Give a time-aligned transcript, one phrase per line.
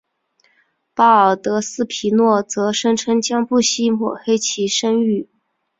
[0.95, 5.29] 巴尔德斯皮诺则声称将不惜抹黑其声誉。